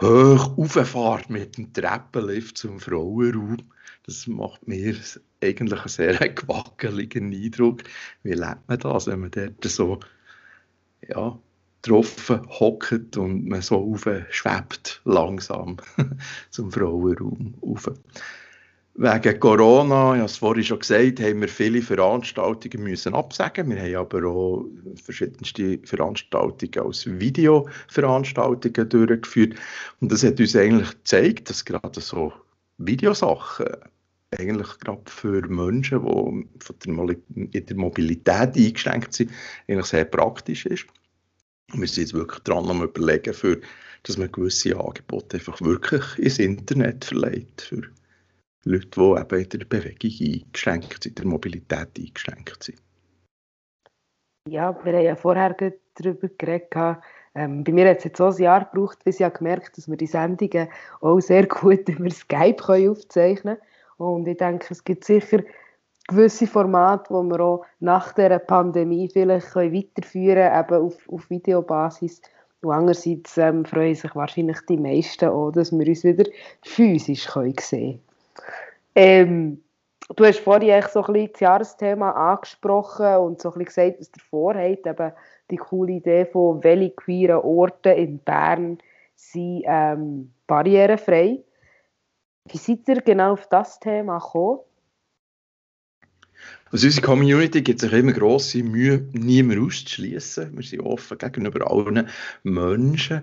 hoch 0.00 0.56
auffahrt 0.56 1.28
mit 1.28 1.58
dem 1.58 1.74
Treppenlift 1.74 2.56
zum 2.56 2.80
Frauenraum. 2.80 3.58
Das 4.06 4.26
macht 4.26 4.66
mir 4.66 4.96
eigentlich 5.42 5.80
einen 5.80 5.88
sehr 5.88 6.14
gewackeligen 6.34 7.30
Eindruck. 7.30 7.82
Wie 8.22 8.32
lebt 8.32 8.66
man 8.68 8.78
das, 8.78 9.06
wenn 9.06 9.20
man 9.20 9.30
dort 9.32 9.62
so 9.64 10.00
ja, 11.06 11.38
getroffen 11.86 12.40
hockt 12.48 13.16
und 13.16 13.46
man 13.46 13.62
so 13.62 13.96
schwebt 14.30 15.00
langsam 15.04 15.76
zum 16.50 16.72
Frauenraum 16.72 17.54
rauf. 17.62 17.90
Wegen 18.98 19.40
Corona, 19.40 20.14
ich 20.14 20.20
habe 20.20 20.24
es 20.24 20.38
vorhin 20.38 20.64
schon 20.64 20.78
gesagt, 20.78 21.20
haben 21.20 21.42
wir 21.42 21.48
viele 21.48 21.82
Veranstaltungen 21.82 22.82
müssen 22.82 23.14
absagen. 23.14 23.68
Wir 23.68 23.82
haben 23.82 23.96
aber 23.96 24.26
auch 24.26 24.64
verschiedenste 25.02 25.78
Veranstaltungen 25.84 26.86
als 26.86 27.06
Videoveranstaltungen 27.06 28.88
durchgeführt. 28.88 29.56
Und 30.00 30.10
das 30.10 30.24
hat 30.24 30.40
uns 30.40 30.56
eigentlich 30.56 30.90
gezeigt, 30.92 31.50
dass 31.50 31.66
gerade 31.66 32.00
so 32.00 32.32
Videosachen 32.78 33.66
eigentlich 34.38 34.78
gerade 34.78 35.02
für 35.04 35.46
Menschen, 35.46 36.02
die 36.02 37.18
in 37.52 37.66
der 37.66 37.76
Mobilität 37.76 38.56
eingeschränkt 38.56 39.12
sind, 39.12 39.30
eigentlich 39.68 39.86
sehr 39.86 40.06
praktisch 40.06 40.64
ist. 40.64 40.86
Wir 41.78 41.88
sind 41.88 42.04
jetzt 42.04 42.14
wirklich 42.14 42.40
dran 42.40 42.68
am 42.68 42.82
überlegen, 42.82 43.34
für, 43.34 43.60
dass 44.04 44.16
man 44.16 44.32
gewisse 44.32 44.78
Angebote 44.78 45.36
einfach 45.36 45.60
wirklich 45.60 46.02
ins 46.18 46.38
Internet 46.38 47.04
verleiht. 47.04 47.62
Für 47.62 47.82
Leute, 48.64 48.88
die 48.88 49.00
eben 49.00 49.42
in 49.42 49.48
der 49.48 49.64
Bewegung 49.66 50.10
eingeschränkt 50.44 51.02
sind, 51.04 51.06
in 51.06 51.14
der 51.14 51.26
Mobilität 51.26 51.88
eingeschränkt 51.98 52.64
sind. 52.64 52.78
Ja, 54.48 54.78
wir 54.84 54.92
haben 54.92 55.04
ja 55.04 55.16
vorher 55.16 55.54
darüber 55.94 56.28
geredet. 56.38 56.74
Ähm, 57.34 57.64
bei 57.64 57.72
mir 57.72 57.90
hat 57.90 57.98
es 57.98 58.04
jetzt 58.04 58.18
so 58.18 58.26
ein 58.26 58.36
Jahr 58.36 58.64
gebraucht, 58.64 59.04
bis 59.04 59.20
ich 59.20 59.34
gemerkt 59.34 59.66
habe, 59.66 59.76
dass 59.76 59.88
wir 59.88 59.96
die 59.96 60.06
Sendungen 60.06 60.68
auch 61.00 61.20
sehr 61.20 61.46
gut 61.46 61.88
über 61.88 62.10
Skype 62.10 62.90
aufzeichnen 62.90 63.56
können. 63.56 63.60
Und 63.98 64.26
ich 64.26 64.36
denke, 64.36 64.66
es 64.70 64.84
gibt 64.84 65.04
sicher 65.04 65.42
gewisse 66.08 66.46
Formate, 66.46 67.08
die 67.08 67.28
wir 67.28 67.40
auch 67.40 67.64
nach 67.80 68.12
der 68.12 68.38
Pandemie 68.38 69.08
vielleicht 69.08 69.50
können 69.50 69.74
weiterführen 69.74 70.50
können, 70.50 70.64
eben 70.64 70.86
auf, 70.86 71.08
auf 71.08 71.30
Videobasis. 71.30 72.22
Und 72.62 72.72
andererseits 72.72 73.36
ähm, 73.38 73.64
freuen 73.64 73.94
sich 73.94 74.14
wahrscheinlich 74.14 74.58
die 74.68 74.76
meisten 74.76 75.28
auch, 75.28 75.50
dass 75.50 75.72
wir 75.72 75.86
uns 75.86 76.04
wieder 76.04 76.24
physisch 76.62 77.26
können 77.26 77.54
sehen 77.60 78.00
können. 78.00 78.00
Ähm, 78.94 79.62
du 80.14 80.24
hast 80.24 80.40
vorhin 80.40 80.82
so 80.90 81.04
ein 81.04 81.12
bisschen 81.12 81.32
das 81.32 81.40
Jahresthema 81.40 82.10
angesprochen 82.10 83.16
und 83.16 83.40
so 83.40 83.52
ein 83.52 83.58
bisschen 83.64 83.92
gesagt, 83.92 84.00
was 84.00 84.10
ihr 84.16 84.22
vorhabt, 84.30 84.86
eben 84.86 85.12
die 85.50 85.56
coole 85.56 85.92
Idee 85.92 86.24
von 86.24 86.62
welche 86.64 86.90
queeren 86.90 87.42
Orte 87.42 87.90
in 87.90 88.18
Bern 88.18 88.78
sind 89.14 89.64
ähm, 89.66 90.32
barrierefrei. 90.46 91.42
Wie 92.46 92.58
seid 92.58 92.88
ihr 92.88 93.00
genau 93.00 93.32
auf 93.32 93.46
das 93.48 93.80
Thema 93.80 94.18
gekommen? 94.18 94.60
Also 96.72 96.86
unsere 96.86 97.06
Community 97.06 97.62
gibt 97.62 97.80
sich 97.80 97.92
immer 97.92 98.12
grosse 98.12 98.62
Mühe, 98.62 99.06
niemand 99.12 99.60
auszuschließen. 99.60 100.56
Wir 100.56 100.62
sind 100.64 100.80
offen 100.80 101.18
gegenüber 101.18 101.70
allen 101.70 102.08
Menschen. 102.42 103.22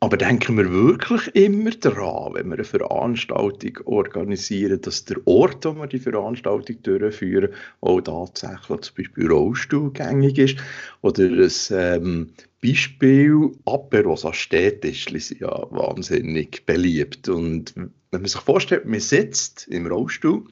Aber 0.00 0.16
denken 0.16 0.56
wir 0.56 0.70
wirklich 0.70 1.34
immer 1.34 1.70
daran, 1.70 2.34
wenn 2.34 2.46
wir 2.46 2.54
eine 2.54 2.64
Veranstaltung 2.64 3.78
organisieren, 3.84 4.80
dass 4.80 5.04
der 5.04 5.16
Ort, 5.26 5.64
wo 5.64 5.74
wir 5.74 5.88
die 5.88 5.98
Veranstaltung 5.98 6.80
durchführen, 6.82 7.50
auch 7.80 8.00
tatsächlich 8.00 8.80
zum 8.82 8.94
Beispiel 8.96 9.28
rollstuhlgängig 9.28 10.38
ist? 10.38 10.58
Oder 11.02 11.24
ein 11.24 11.50
ähm, 11.72 12.30
Beispiel, 12.62 13.50
Aperos 13.66 14.24
an 14.24 14.34
Städtischli 14.34 15.18
sind 15.18 15.40
ja 15.40 15.66
wahnsinnig 15.70 16.64
beliebt. 16.64 17.28
Und 17.28 17.74
wenn 17.76 17.92
man 18.12 18.26
sich 18.26 18.40
vorstellt, 18.40 18.86
man 18.86 19.00
sitzt 19.00 19.66
im 19.66 19.88
Rollstuhl 19.88 20.44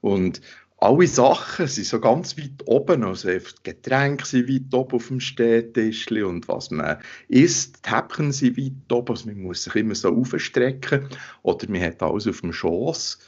und 0.00 0.40
alle 0.80 1.06
Sachen 1.06 1.66
sind 1.66 1.86
so 1.86 2.00
ganz 2.00 2.38
weit 2.38 2.62
oben, 2.64 3.04
also 3.04 3.28
Getränke 3.62 4.24
sind 4.24 4.48
weit 4.48 4.72
oben 4.74 4.96
auf 4.96 5.08
dem 5.08 5.20
Städtisch 5.20 6.10
und 6.10 6.48
was 6.48 6.70
man 6.70 6.96
isst, 7.28 7.84
die 7.84 7.90
Häppchen 7.90 8.32
sind 8.32 8.56
weit 8.56 8.90
oben, 8.92 9.10
also 9.10 9.26
man 9.26 9.42
muss 9.42 9.64
sich 9.64 9.74
immer 9.74 9.94
so 9.94 10.08
aufstrecken 10.08 11.06
oder 11.42 11.68
man 11.68 11.82
hat 11.82 12.02
alles 12.02 12.26
auf 12.26 12.40
dem 12.40 12.52
Schoß. 12.52 13.18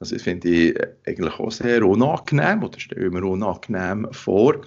Also 0.00 0.16
das 0.16 0.22
finde 0.22 0.48
ich 0.48 0.80
eigentlich 1.06 1.38
auch 1.38 1.52
sehr 1.52 1.86
unangenehm 1.86 2.64
oder 2.64 2.80
stelle 2.80 3.10
mir 3.10 3.24
unangenehm 3.24 4.08
vor. 4.10 4.62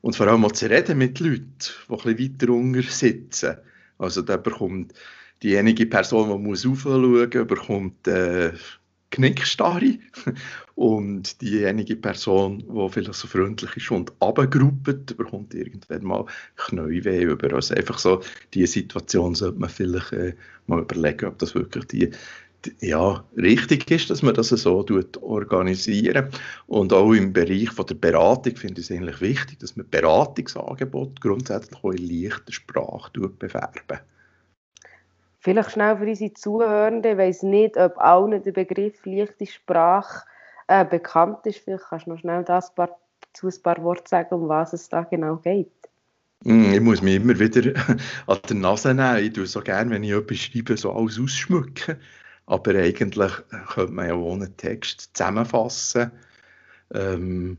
Und 0.00 0.16
vor 0.16 0.26
allem 0.26 0.40
mal 0.40 0.52
zu 0.52 0.70
reden 0.70 0.98
mit 0.98 1.20
Leuten, 1.20 1.44
die 1.88 1.92
ein 1.92 2.16
bisschen 2.16 2.40
weiter 2.40 2.52
unten 2.52 2.82
sitzen. 2.82 3.56
Also 3.98 4.22
da 4.22 4.38
bekommt 4.38 4.94
diejenige 5.42 5.86
Person, 5.86 6.30
die 6.30 6.48
muss 6.48 6.66
aufschauen 6.66 7.46
bekommt 7.46 8.08
äh, 8.08 8.52
Knickstarre 9.10 9.98
und 10.76 11.40
diejenige 11.40 11.96
Person, 11.96 12.58
die 12.60 12.88
vielleicht 12.90 13.14
so 13.14 13.26
freundlich 13.26 13.76
ist 13.76 13.90
und 13.90 14.12
abgruppet, 14.20 15.16
bekommt 15.16 15.52
irgendwann 15.54 16.04
mal 16.04 16.26
Knäuweh 16.56 17.22
über. 17.24 17.52
Also 17.54 17.74
einfach 17.74 17.98
so, 17.98 18.22
diese 18.54 18.72
Situation 18.72 19.34
sollte 19.34 19.58
man 19.58 19.68
vielleicht 19.68 20.12
äh, 20.12 20.34
mal 20.66 20.80
überlegen, 20.80 21.26
ob 21.26 21.38
das 21.38 21.54
wirklich 21.54 21.86
die, 21.86 22.10
die, 22.64 22.86
ja, 22.86 23.24
richtig 23.36 23.90
ist, 23.90 24.10
dass 24.10 24.22
man 24.22 24.34
das 24.34 24.48
so 24.48 24.86
organisieren 25.20 26.28
Und 26.66 26.92
auch 26.92 27.12
im 27.12 27.32
Bereich 27.32 27.70
von 27.70 27.86
der 27.86 27.94
Beratung 27.96 28.56
finde 28.56 28.80
ich 28.80 28.90
es 28.90 28.96
eigentlich 28.96 29.20
wichtig, 29.20 29.58
dass 29.58 29.76
man 29.76 29.88
Beratungsangebote 29.90 31.20
grundsätzlich 31.20 31.82
auch 31.82 31.90
in 31.90 32.08
leichter 32.08 32.52
Sprache 32.52 33.10
bewerben. 33.12 34.00
Vielleicht 35.42 35.70
schnell 35.70 35.96
für 35.96 36.04
unsere 36.04 36.34
Zuhörenden, 36.34 37.12
ich 37.12 37.18
weiss 37.18 37.42
nicht, 37.42 37.78
ob 37.78 37.96
allen 37.98 38.42
der 38.42 38.52
Begriff 38.52 39.04
leichte 39.06 39.46
Sprache 39.46 40.26
äh, 40.68 40.84
bekannt 40.84 41.46
ist. 41.46 41.60
Vielleicht 41.60 41.84
kannst 41.84 42.06
du 42.06 42.10
noch 42.10 42.18
schnell 42.18 42.44
das 42.44 42.74
paar, 42.74 42.98
zu 43.32 43.48
ein 43.48 43.62
paar 43.62 43.82
Worte 43.82 44.06
sagen, 44.06 44.34
um 44.34 44.48
was 44.50 44.74
es 44.74 44.90
da 44.90 45.02
genau 45.02 45.36
geht. 45.36 45.72
Mm, 46.44 46.74
ich 46.74 46.80
muss 46.80 47.00
mich 47.00 47.16
immer 47.16 47.38
wieder 47.38 47.72
an 48.26 48.38
die 48.50 48.54
Nase 48.54 48.92
nehmen. 48.92 49.24
Ich 49.24 49.32
tue 49.32 49.46
so 49.46 49.62
gerne, 49.62 49.90
wenn 49.90 50.04
ich 50.04 50.12
etwas 50.12 50.36
schreibe, 50.36 50.76
so 50.76 50.92
alles 50.92 51.18
ausschmücken. 51.18 51.96
Aber 52.44 52.74
eigentlich 52.74 53.32
könnte 53.72 53.92
man 53.92 54.08
ja 54.08 54.14
einen 54.14 54.54
Text 54.58 55.10
zusammenfassen. 55.14 56.10
Ähm, 56.92 57.56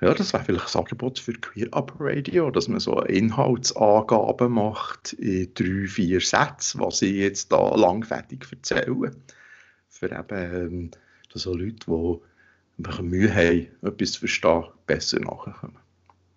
ja, 0.00 0.14
das 0.14 0.32
wäre 0.32 0.44
vielleicht 0.44 0.74
ein 0.74 0.80
Angebot 0.80 1.18
für 1.18 1.34
Queer 1.34 1.68
Up 1.72 1.92
Radio, 2.00 2.50
dass 2.50 2.68
man 2.68 2.80
so 2.80 3.00
Inhaltsangaben 3.02 4.52
macht 4.52 5.12
in 5.14 5.52
drei, 5.54 5.86
vier 5.86 6.20
Sätzen, 6.20 6.80
was 6.80 7.02
ich 7.02 7.16
jetzt 7.16 7.52
da 7.52 7.74
langfertig 7.74 8.46
erzähle. 8.50 9.10
Für 9.88 10.06
eben, 10.06 10.54
ähm, 10.54 10.90
dass 11.32 11.46
auch 11.46 11.54
Leute, 11.54 11.76
die 12.78 12.90
ein 12.90 13.04
Mühe 13.06 13.34
haben, 13.34 13.66
etwas 13.82 14.12
zu 14.12 14.20
verstehen, 14.20 14.64
besser 14.86 15.20
nachkommen. 15.20 15.76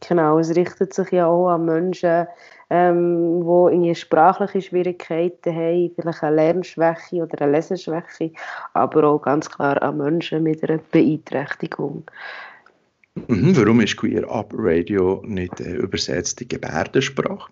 Genau, 0.05 0.39
es 0.39 0.53
richtet 0.53 0.93
sich 0.93 1.11
ja 1.11 1.27
auch 1.27 1.47
an 1.47 1.63
Menschen, 1.63 2.27
ähm, 2.69 3.41
die 3.71 3.95
sprachliche 3.95 4.61
Schwierigkeiten 4.61 5.55
haben, 5.55 5.91
vielleicht 5.95 6.23
eine 6.23 6.35
Lernschwäche 6.35 7.23
oder 7.23 7.41
eine 7.41 7.53
Leseschwäche, 7.53 8.33
aber 8.73 9.05
auch 9.05 9.21
ganz 9.21 9.49
klar 9.49 9.81
an 9.81 9.99
Menschen 9.99 10.43
mit 10.43 10.61
einer 10.63 10.79
Beeinträchtigung. 10.91 12.03
Mhm, 13.15 13.55
warum 13.55 13.81
ist 13.81 13.97
Queer 13.97 14.29
Up 14.29 14.53
Radio 14.55 15.21
nicht 15.25 15.59
äh, 15.59 15.75
übersetzte 15.75 16.45
Gebärdensprache? 16.45 17.51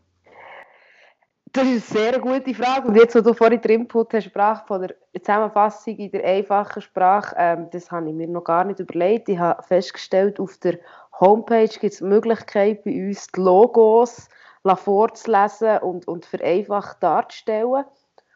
Das 1.54 1.66
ist 1.66 1.96
eine 1.96 2.12
sehr 2.12 2.20
gute 2.20 2.54
Frage. 2.54 2.88
Und 2.88 2.96
jetzt, 2.96 3.14
wo 3.14 3.22
du 3.22 3.34
vorhin 3.34 3.60
den 3.60 3.82
Input 3.82 4.14
hast, 4.14 4.26
Sprache 4.26 4.66
von 4.66 4.82
der 4.82 4.96
Zusammenfassung 5.20 5.98
in 5.98 6.12
der 6.12 6.24
einfachen 6.24 6.82
Sprache, 6.82 7.36
ähm, 7.38 7.68
das 7.72 7.92
habe 7.92 8.08
ich 8.08 8.16
mir 8.16 8.28
noch 8.28 8.44
gar 8.44 8.64
nicht 8.64 8.80
überlegt. 8.80 9.28
Ich 9.28 9.38
habe 9.38 9.62
festgestellt, 9.64 10.40
auf 10.40 10.58
der 10.58 10.80
Homepage 11.20 11.68
gibt 11.68 11.94
es 11.94 12.00
die 12.00 12.06
Möglichkeit, 12.06 12.84
bei 12.84 13.08
uns 13.08 13.28
die 13.28 13.42
Logos 13.42 14.30
vorzulesen 14.64 15.80
und, 15.80 16.08
und 16.08 16.26
vereinfacht 16.26 17.04
darzustellen. 17.04 17.84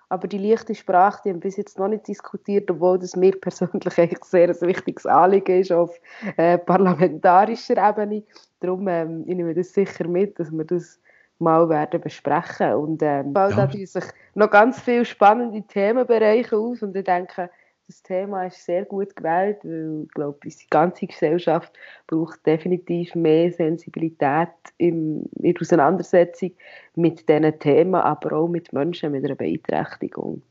Aber 0.09 0.27
die 0.27 0.37
leichte 0.37 0.75
Sprache, 0.75 1.21
die 1.25 1.29
haben 1.29 1.39
bis 1.39 1.57
jetzt 1.57 1.79
noch 1.79 1.87
nicht 1.87 2.07
diskutiert, 2.07 2.69
obwohl 2.69 2.99
das 2.99 3.15
mir 3.15 3.31
persönlich 3.41 3.97
eigentlich 3.97 4.23
sehr 4.23 4.49
ein 4.49 4.61
wichtiges 4.61 5.05
Anliegen 5.05 5.61
ist 5.61 5.71
auf 5.71 5.99
äh, 6.37 6.57
parlamentarischer 6.57 7.77
Ebene. 7.77 8.23
Darum 8.59 8.87
ähm, 8.87 9.23
ich 9.27 9.35
nehme 9.35 9.53
das 9.53 9.73
sicher 9.73 10.07
mit, 10.07 10.39
dass 10.39 10.51
wir 10.51 10.65
das 10.65 10.99
mal 11.39 11.67
werden 11.69 12.01
besprechen. 12.01 12.73
Und 12.73 13.01
ähm, 13.01 13.33
ja. 13.35 13.49
da 13.49 13.67
tun 13.67 13.85
sich 13.85 14.03
noch 14.35 14.49
ganz 14.49 14.79
viele 14.79 15.05
spannende 15.05 15.61
Themenbereiche 15.63 16.57
aus 16.57 16.81
und 16.81 16.95
ich 16.95 17.03
denke, 17.03 17.49
das 17.87 18.01
Thema 18.01 18.45
ist 18.45 18.65
sehr 18.65 18.83
gut 18.85 19.15
gewählt, 19.15 19.59
weil 19.63 20.03
ich 20.03 20.11
glaube, 20.11 20.39
unsere 20.43 20.67
ganze 20.69 21.05
Gesellschaft 21.05 21.71
braucht 22.07 22.45
definitiv 22.45 23.13
mehr 23.13 23.51
Sensibilität 23.51 24.49
in, 24.77 25.29
der 25.33 25.53
Auseinandersetzung 25.59 26.51
mit 26.95 27.29
diesen 27.29 27.59
Themen, 27.59 27.95
aber 27.95 28.37
auch 28.37 28.47
mit 28.47 28.73
Menschen 28.73 29.11
mit 29.11 29.23
einer 29.23 29.35
Beeinträchtigung. 29.35 30.41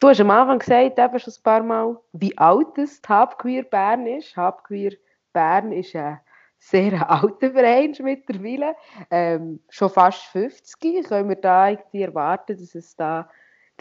Du 0.00 0.08
hast 0.08 0.20
am 0.20 0.30
Anfang 0.30 0.58
gesagt, 0.58 0.98
eben 0.98 1.18
schon 1.18 1.32
ein 1.32 1.42
paar 1.42 1.62
Mal, 1.62 1.98
wie 2.12 2.36
alt 2.36 2.68
das 2.76 3.00
Habqueer 3.06 3.62
Bern 3.64 4.06
ist. 4.06 4.36
Habqueer 4.36 4.92
Bern 5.32 5.72
ist 5.72 5.94
ein 5.94 6.20
sehr 6.58 7.10
alter 7.10 7.52
Verein 7.52 7.94
mittlerweile, 8.02 8.76
ähm, 9.10 9.60
schon 9.68 9.90
fast 9.90 10.22
50. 10.24 11.04
Können 11.04 11.28
wir 11.28 11.36
da 11.36 11.68
irgendwie 11.70 12.02
erwarten, 12.02 12.56
dass 12.56 12.74
es 12.74 12.96
da 12.96 13.28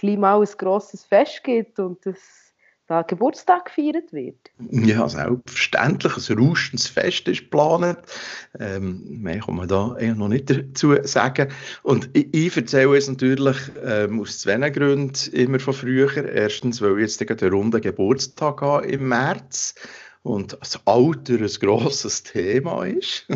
mal 0.02 0.40
ein 0.40 0.48
grosses 0.58 1.04
Fest 1.04 1.44
gibt 1.44 1.80
und 1.80 2.06
dass 2.06 2.54
da 2.88 3.02
Geburtstag 3.02 3.66
gefeiert 3.66 4.12
wird? 4.12 4.52
Ja, 4.70 5.08
selbstverständlich. 5.08 6.30
Ein 6.30 6.38
rauschendes 6.38 6.88
Fest 6.88 7.28
ist 7.28 7.44
geplant. 7.44 8.00
Ähm, 8.60 9.22
mehr 9.22 9.40
kann 9.40 9.56
man 9.56 9.68
da 9.68 9.94
eigentlich 9.94 10.18
noch 10.18 10.28
nicht 10.28 10.50
dazu 10.50 10.96
sagen. 11.04 11.50
Und 11.84 12.10
ich, 12.14 12.34
ich 12.34 12.58
erzähle 12.58 12.98
es 12.98 13.08
natürlich 13.08 13.58
ähm, 13.84 14.20
aus 14.20 14.40
zwei 14.40 14.70
Gründen 14.70 15.14
immer 15.32 15.60
von 15.60 15.74
früher. 15.74 16.14
Erstens, 16.16 16.82
weil 16.82 17.00
ich 17.00 17.18
jetzt 17.18 17.42
den 17.42 17.54
runden 17.54 17.82
Geburtstag 17.82 18.62
habe 18.62 18.88
im 18.88 19.08
März 19.08 19.76
und 20.24 20.58
das 20.60 20.80
Alter 20.86 21.34
ein 21.34 21.48
grosses 21.60 22.24
Thema 22.24 22.86
ist 22.86 23.28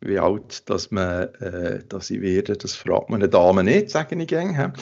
wie 0.00 0.18
alt 0.18 0.68
dass 0.70 0.90
man, 0.90 1.34
äh, 1.34 1.82
dass 1.88 2.10
ich 2.10 2.20
werde, 2.20 2.56
das 2.56 2.74
fragt 2.74 3.10
man 3.10 3.20
eine 3.20 3.28
Dame 3.28 3.64
nicht, 3.64 3.90
sage 3.90 4.20
ich 4.20 4.28
gerne. 4.28 4.72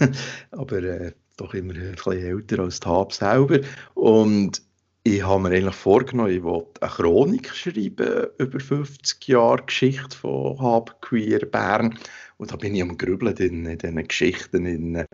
Aber 0.50 0.82
äh, 0.82 1.12
doch 1.36 1.54
immer 1.54 1.74
ein 1.74 1.92
bisschen 1.92 2.12
älter 2.12 2.60
als 2.60 2.80
die 2.80 2.88
Hab 2.88 3.12
selber. 3.12 3.60
Und 3.94 4.62
ich 5.04 5.22
habe 5.22 5.42
mir 5.42 5.56
eigentlich 5.56 5.74
vorgenommen, 5.74 6.30
ich 6.30 6.42
wollte 6.42 6.82
eine 6.82 6.90
Chronik 6.90 7.48
schreiben 7.54 8.26
über 8.38 8.60
50 8.60 9.26
Jahre 9.28 9.62
Geschichte 9.64 10.16
von 10.16 10.58
Hab 10.60 11.00
Queer 11.00 11.46
Bern. 11.46 11.98
Und 12.36 12.52
da 12.52 12.56
bin 12.56 12.74
ich 12.74 12.82
am 12.82 12.98
Grübeln 12.98 13.36
in, 13.36 13.66
in 13.66 13.78
diesen 13.78 14.08
Geschichten. 14.08 14.66
In, 14.66 15.04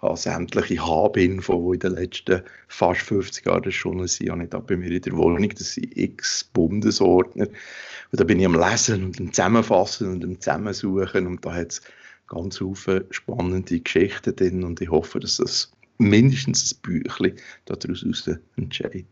habe 0.00 0.16
sämtliche 0.16 0.86
Hab-Info, 0.86 1.72
die 1.72 1.76
in 1.76 1.80
den 1.80 2.00
letzten 2.00 2.42
fast 2.68 3.00
50 3.02 3.46
Jahren 3.46 3.64
erschienen 3.64 4.06
sind, 4.06 4.30
habe 4.30 4.44
ich 4.44 4.66
bei 4.66 4.76
mir 4.76 4.90
in 4.90 5.02
der 5.02 5.16
Wohnung. 5.16 5.48
Das 5.48 5.74
sind 5.74 5.96
x 5.96 6.44
Bundesordner. 6.44 7.46
Und 7.46 8.20
da 8.20 8.24
bin 8.24 8.38
ich 8.38 8.46
am 8.46 8.54
Lesen 8.54 9.04
und 9.04 9.20
am 9.20 9.32
Zusammenfassen 9.32 10.12
und 10.12 10.24
am 10.24 10.40
Zusammensuchen. 10.40 11.26
Und 11.26 11.44
da 11.44 11.52
hat 11.52 11.72
es 11.72 11.82
ganz 12.28 12.58
viele 12.58 13.06
spannende 13.10 13.80
Geschichten 13.80 14.36
drin. 14.36 14.62
Und 14.62 14.80
ich 14.80 14.90
hoffe, 14.90 15.18
dass 15.18 15.38
das 15.38 15.72
mindestens 15.98 16.72
ein 16.72 16.80
Büchlein 16.82 17.34
daraus 17.64 18.02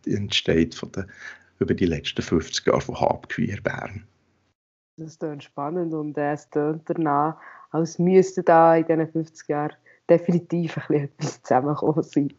entsteht, 0.06 0.74
von 0.74 0.92
der, 0.92 1.06
über 1.58 1.74
die 1.74 1.86
letzten 1.86 2.22
50 2.22 2.66
Jahre 2.66 2.80
von 2.80 3.00
Habqueer 3.00 3.60
Bern. 3.60 4.06
Das 4.98 5.16
ist 5.16 5.42
spannend 5.42 5.92
und 5.92 6.16
äh, 6.16 6.32
es 6.32 6.48
tönt 6.48 6.82
danach, 6.86 7.36
als 7.70 7.98
müsste 7.98 8.42
da 8.42 8.76
in 8.76 8.86
diesen 8.86 9.08
50 9.08 9.48
Jahren 9.48 9.76
definitiv 10.08 10.78
ein 10.88 11.04
etwas 11.04 11.42
zusammengekommen 11.42 12.02
sein. 12.02 12.32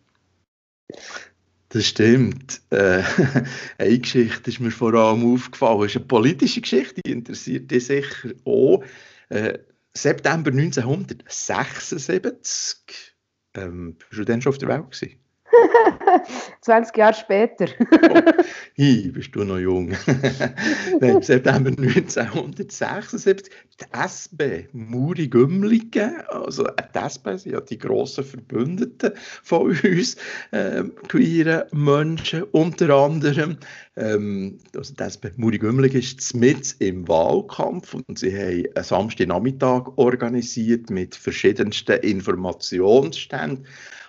Das 1.69 1.85
stimmt. 1.85 2.61
Äh, 2.69 3.03
eine 3.77 3.99
Geschichte 3.99 4.49
ist 4.49 4.59
mir 4.59 4.71
vor 4.71 4.93
allem 4.93 5.33
aufgefallen. 5.33 5.81
Das 5.81 5.91
ist 5.91 5.97
eine 5.97 6.05
politische 6.05 6.61
Geschichte, 6.61 7.01
die 7.05 7.11
interessiert 7.11 7.69
dich 7.69 7.85
sicher 7.85 8.29
auch. 8.45 8.83
Äh, 9.29 9.59
September 9.93 10.51
1976. 10.51 13.15
Ähm, 13.55 13.95
bist 13.95 14.19
du 14.19 14.23
denn 14.23 14.41
schon 14.41 14.51
auf 14.51 14.59
der 14.59 14.69
Welt 14.69 14.89
gewesen? 14.91 15.19
20 16.61 16.97
Jahre 16.97 17.13
später. 17.13 17.67
oh, 17.79 18.43
hi, 18.77 19.11
bist 19.11 19.35
du 19.35 19.43
noch 19.43 19.59
jung. 19.59 19.89
Nein, 20.99 21.21
September 21.21 21.69
1976, 21.69 23.49
die 23.79 23.85
SP 23.93 24.67
Muri 24.73 25.27
Gümligen, 25.27 26.21
also 26.27 26.63
die 26.63 26.99
SP 26.99 27.37
sind 27.37 27.53
ja 27.53 27.61
die 27.61 27.77
grossen 27.77 28.23
Verbündeten 28.23 29.13
von 29.43 29.77
uns, 29.83 30.17
ähm, 30.51 30.93
queeren 31.07 31.63
Menschen, 31.71 32.43
unter 32.43 32.89
anderem. 32.89 33.57
Ähm, 33.95 34.59
also 34.75 34.93
die 34.93 35.03
SP 35.03 35.31
Muri 35.37 35.59
Gümligen 35.59 35.99
ist 35.99 36.35
mit 36.35 36.75
im 36.79 37.07
Wahlkampf 37.07 37.93
und 37.93 38.19
sie 38.19 38.35
haben 38.35 38.65
einen 38.75 38.83
Samstagnachmittag 38.83 39.91
organisiert 39.95 40.89
mit 40.89 41.15
verschiedensten 41.15 41.99
Informationsständen 42.01 43.65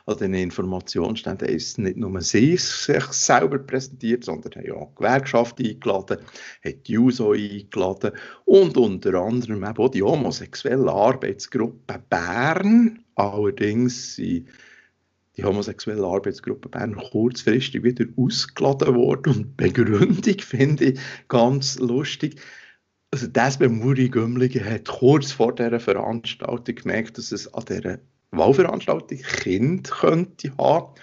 an 0.08 0.16
den 0.16 0.32
Informationsständen 0.32 1.48
ist 1.48 1.78
nicht 1.78 1.98
nur 1.98 2.18
sie 2.22 2.56
sich 2.56 3.04
selber 3.10 3.58
präsentiert, 3.58 4.24
sondern 4.24 4.54
haben 4.54 4.72
auch 4.72 4.88
die 4.88 4.96
Gewerkschaft 4.96 5.60
eingeladen, 5.60 6.18
hat 6.64 6.88
die 6.88 6.92
JUSO 6.92 7.32
eingeladen 7.32 8.12
und 8.46 8.78
unter 8.78 9.14
anderem 9.14 9.64
auch 9.64 9.90
die 9.90 10.02
homosexuelle 10.02 10.90
Arbeitsgruppe 10.90 12.02
Bern. 12.08 13.04
Allerdings 13.16 14.16
sind 14.16 14.48
die 15.36 15.44
homosexuelle 15.44 16.06
Arbeitsgruppe 16.06 16.70
Bern 16.70 16.96
kurzfristig 16.96 17.82
wieder 17.82 18.06
ausgeladen 18.16 18.94
worden 18.94 19.36
und 19.36 19.56
Begründung 19.58 20.38
finde 20.38 20.84
ich 20.86 21.00
ganz 21.28 21.78
lustig. 21.78 22.40
Also 23.10 23.26
das 23.26 23.58
bei 23.58 23.68
Muri 23.68 24.08
Gümligen 24.08 24.64
hat 24.64 24.88
kurz 24.88 25.32
vor 25.32 25.54
dieser 25.54 25.80
Veranstaltung 25.80 26.74
gemerkt, 26.74 27.18
dass 27.18 27.30
es 27.30 27.52
an 27.52 27.64
dieser 27.66 27.98
Wahlveranstaltung 28.30 29.18
Kind 29.18 29.90
könnte 29.90 30.52
haben 30.58 30.94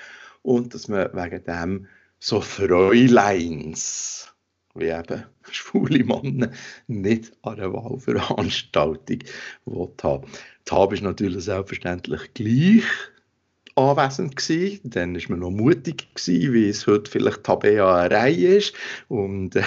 und 0.42 0.74
dass 0.74 0.88
man 0.88 1.10
wegen 1.14 1.44
dem 1.44 1.88
so 2.20 2.42
Fräuleins, 2.42 4.34
wie 4.74 4.86
eben 4.86 5.26
schwule 5.52 6.04
Männer, 6.04 6.52
nicht 6.88 7.34
an 7.42 7.60
einer 7.60 7.74
Wahlveranstaltung 7.74 9.20
haben. 10.04 10.32
Die 10.68 10.72
Hab 10.72 10.94
ist 10.94 11.04
natürlich 11.04 11.44
selbstverständlich 11.44 12.34
gleich 12.34 12.84
anwesend 13.76 14.36
gewesen. 14.36 14.80
Dann 14.84 15.16
ist 15.16 15.30
man 15.30 15.40
noch 15.40 15.52
mutig 15.52 16.08
gewesen, 16.16 16.54
wie 16.54 16.70
es 16.70 16.88
heute 16.88 17.12
vielleicht 17.12 17.44
Tabea 17.44 18.08
Reihe 18.08 18.58
ist 18.58 18.74
und, 19.10 19.60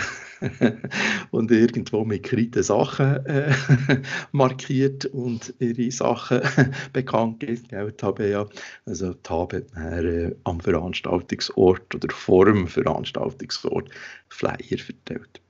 und 1.30 1.50
irgendwo 1.50 2.04
mit 2.04 2.24
Kreide 2.24 2.62
Sachen 2.62 3.24
äh, 3.26 3.52
markiert 4.32 5.04
und 5.06 5.54
ihre 5.58 5.90
Sachen 5.90 6.40
bekannt 6.92 7.40
gibt, 7.40 7.68
gell, 7.68 7.92
Tabea. 7.92 8.46
Also 8.86 9.12
Tab 9.14 9.52
hat 9.52 9.64
äh, 9.76 10.34
am 10.44 10.60
Veranstaltungsort 10.60 11.94
oder 11.94 12.12
vor 12.14 12.46
dem 12.46 12.66
Veranstaltungsort 12.66 13.90
Flyer 14.28 14.78
verteilt. 14.78 15.40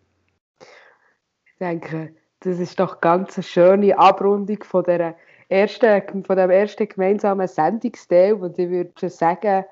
Ich 0.60 1.58
denke, 1.60 2.14
das 2.40 2.58
ist 2.58 2.78
doch 2.78 3.00
ganz 3.00 3.36
eine 3.36 3.42
schöne 3.42 3.98
Abrundung 3.98 4.62
von 4.62 4.84
dieser 4.84 5.16
ersten, 5.48 6.24
von 6.24 6.36
dem 6.36 6.50
ersten 6.50 6.88
gemeinsamen 6.88 7.48
Sendungsteil 7.48 8.34
und 8.34 8.58
ich 8.58 8.68
würde 8.68 9.08
sagen, 9.08 9.64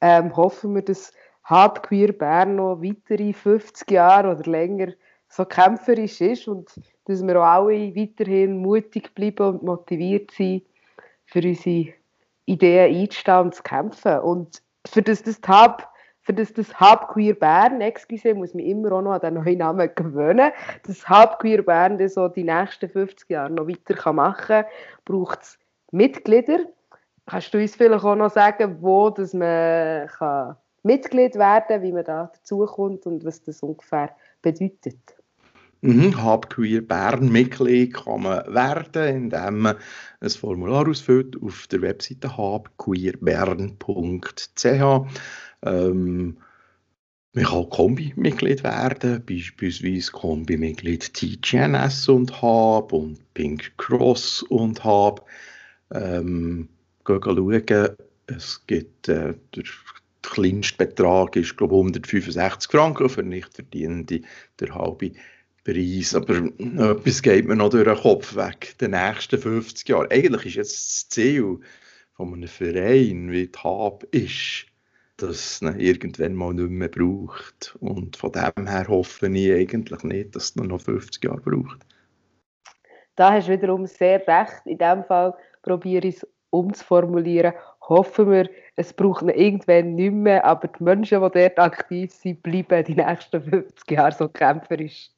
ähm, 0.00 0.36
hoffen 0.36 0.74
wir, 0.74 0.82
dass 0.82 1.12
Hab 1.44 1.82
Queer 1.84 2.12
Bern 2.12 2.56
noch 2.56 2.82
weitere 2.82 3.32
50 3.32 3.90
Jahre 3.90 4.32
oder 4.36 4.50
länger 4.50 4.92
so 5.28 5.44
kämpferisch 5.44 6.20
ist 6.20 6.46
und 6.46 6.70
dass 7.06 7.22
wir 7.22 7.40
auch 7.40 7.66
alle 7.66 7.94
weiterhin 7.96 8.58
mutig 8.58 9.14
bleiben 9.14 9.46
und 9.46 9.62
motiviert 9.62 10.30
sind, 10.32 10.64
für 11.24 11.40
unsere 11.40 11.94
Ideen 12.44 12.94
einzustehen 12.94 13.40
und 13.40 13.54
zu 13.54 13.62
kämpfen. 13.62 14.18
Und 14.20 14.62
für 14.86 15.02
das 15.02 15.22
das 15.22 15.40
Hab 15.46 15.91
für 16.22 16.32
das 16.32 16.52
das 16.52 16.80
Hub 16.80 17.08
Queer 17.08 17.34
Bern, 17.34 17.80
excuse, 17.80 18.34
muss 18.34 18.54
mich 18.54 18.66
immer 18.66 18.92
auch 18.92 19.02
noch 19.02 19.12
an 19.12 19.20
den 19.20 19.34
neuen 19.34 19.58
Namen 19.58 19.90
gewöhnen, 19.94 20.52
das 20.86 21.08
Hub 21.08 21.40
Queer 21.40 21.62
Bern 21.62 21.98
das 21.98 22.14
so 22.14 22.28
die 22.28 22.44
nächsten 22.44 22.88
50 22.88 23.28
Jahre 23.28 23.50
noch 23.50 23.66
weiter 23.66 24.12
machen 24.12 24.46
kann, 24.46 24.64
braucht 25.04 25.42
es 25.42 25.58
Mitglieder. 25.90 26.60
Kannst 27.26 27.52
du 27.52 27.58
uns 27.58 27.74
vielleicht 27.74 28.04
auch 28.04 28.16
noch 28.16 28.30
sagen, 28.30 28.78
wo 28.80 29.10
dass 29.10 29.34
man 29.34 30.06
kann 30.06 30.56
Mitglied 30.84 31.34
werden 31.34 31.64
kann, 31.68 31.82
wie 31.82 31.92
man 31.92 32.04
da 32.04 32.30
dazukommt 32.32 33.06
und 33.06 33.24
was 33.24 33.42
das 33.42 33.62
ungefähr 33.62 34.10
bedeutet? 34.42 35.16
Mhm, 35.84 36.24
Hub 36.24 36.48
Queer 36.50 36.80
Bern 36.80 37.32
Mitglied 37.32 37.94
kann 37.94 38.22
man 38.22 38.54
werden, 38.54 39.24
indem 39.24 39.58
man 39.58 39.76
ein 40.20 40.30
Formular 40.30 40.88
ausfüllt 40.88 41.36
auf 41.42 41.66
der 41.66 41.82
Webseite 41.82 42.36
hubqueerbern.ch. 42.36 44.62
Ähm, 45.64 46.38
man 47.34 47.44
kann 47.44 47.70
Kombi-Mitglied 47.70 48.62
werden, 48.62 49.24
beispielsweise 49.24 50.12
Kombi-Mitglied 50.12 51.14
TGNS 51.14 52.08
und 52.08 52.42
Hub 52.42 52.92
und 52.92 53.18
Pink 53.32 53.72
Cross 53.78 54.42
und 54.42 54.84
Hub. 54.84 55.26
Ähm, 55.92 56.68
schauen, 57.06 57.96
es 58.26 58.66
gibt 58.66 59.08
äh, 59.08 59.34
der 59.54 59.64
kleinste 60.22 60.76
Betrag 60.78 61.36
ist 61.36 61.56
glaube 61.56 61.74
165 61.74 62.70
Franken 62.70 63.08
für 63.08 63.22
nicht 63.22 63.52
verdienende 63.52 64.22
der 64.60 64.74
halbe 64.74 65.12
Preis. 65.64 66.14
Aber 66.14 66.36
etwas 66.36 67.22
geht 67.22 67.46
mir 67.46 67.56
noch 67.56 67.70
durch 67.70 67.84
den 67.84 67.96
Kopf 67.96 68.36
weg, 68.36 68.76
den 68.80 68.92
nächsten 68.92 69.38
50 69.38 69.88
Jahren. 69.88 70.10
Eigentlich 70.10 70.46
ist 70.46 70.54
jetzt 70.54 70.86
das 70.86 71.08
Ziel 71.08 71.60
von 72.14 72.34
einem 72.34 72.48
Verein 72.48 73.30
wie 73.32 73.48
die 73.48 73.58
Hab 73.58 74.04
ist, 74.12 74.66
dass 75.22 75.62
es 75.62 75.62
irgendwann 75.62 76.34
mal 76.34 76.52
nicht 76.52 76.70
mehr 76.70 76.88
braucht. 76.88 77.76
Und 77.80 78.16
von 78.16 78.32
dem 78.32 78.66
her 78.66 78.86
hoffe 78.88 79.28
ich 79.28 79.52
eigentlich 79.52 80.02
nicht, 80.02 80.36
dass 80.36 80.44
es 80.44 80.56
noch 80.56 80.80
50 80.80 81.24
Jahre 81.24 81.40
braucht. 81.40 81.86
Da 83.16 83.32
hast 83.32 83.48
du 83.48 83.52
wiederum 83.52 83.86
sehr 83.86 84.26
recht. 84.26 84.62
In 84.66 84.78
dem 84.78 85.04
Fall 85.04 85.34
probiere 85.62 86.08
ich 86.08 86.16
es 86.16 86.26
umzuformulieren. 86.50 87.52
Hoffen 87.88 88.30
wir, 88.30 88.50
es 88.76 88.92
braucht 88.92 89.22
ihn 89.22 89.28
irgendwann 89.30 89.94
nicht 89.94 90.12
mehr, 90.12 90.44
aber 90.44 90.68
die 90.68 90.82
Menschen, 90.82 91.22
die 91.22 91.38
dort 91.38 91.58
aktiv 91.58 92.12
sind, 92.12 92.42
bleiben 92.42 92.84
die 92.84 92.94
nächsten 92.94 93.42
50 93.42 93.90
Jahre 93.90 94.12
so 94.12 94.28
kämpferisch. 94.28 95.10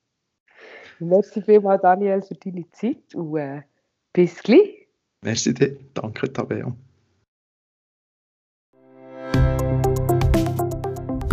Merci 0.98 1.42
vielmals, 1.42 1.82
Daniel, 1.82 2.22
für 2.22 2.34
deine 2.34 2.70
Zeit 2.70 3.14
und 3.14 3.36
äh, 3.36 3.62
bis 4.12 4.42
gleich. 4.42 4.86
Merci 5.22 5.52
dir. 5.52 5.76
Danke, 5.94 6.32
Tabea. 6.32 6.74